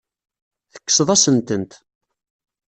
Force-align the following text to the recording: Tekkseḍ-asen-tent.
Tekkseḍ-asen-tent. 0.71 1.71